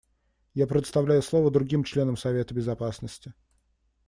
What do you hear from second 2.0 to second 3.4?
Совета Безопасности.